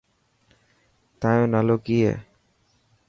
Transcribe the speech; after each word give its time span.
تايو 1.19 1.45
نالو 1.53 1.75
ڪي 1.85 1.97
هي. 2.05 2.15